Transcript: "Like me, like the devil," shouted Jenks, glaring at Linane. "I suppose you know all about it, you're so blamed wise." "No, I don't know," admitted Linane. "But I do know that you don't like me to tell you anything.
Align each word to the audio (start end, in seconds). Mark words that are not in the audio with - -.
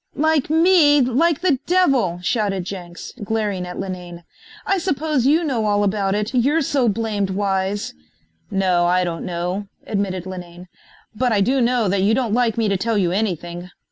"Like 0.15 0.49
me, 0.49 0.99
like 0.99 1.41
the 1.41 1.59
devil," 1.67 2.19
shouted 2.23 2.63
Jenks, 2.63 3.13
glaring 3.23 3.67
at 3.67 3.79
Linane. 3.79 4.23
"I 4.65 4.79
suppose 4.79 5.27
you 5.27 5.43
know 5.43 5.65
all 5.65 5.83
about 5.83 6.15
it, 6.15 6.33
you're 6.33 6.63
so 6.63 6.89
blamed 6.89 7.29
wise." 7.29 7.93
"No, 8.49 8.87
I 8.87 9.03
don't 9.03 9.23
know," 9.27 9.67
admitted 9.85 10.25
Linane. 10.25 10.69
"But 11.13 11.31
I 11.33 11.41
do 11.41 11.61
know 11.61 11.87
that 11.87 12.01
you 12.01 12.15
don't 12.15 12.33
like 12.33 12.57
me 12.57 12.67
to 12.67 12.77
tell 12.77 12.97
you 12.97 13.11
anything. 13.11 13.69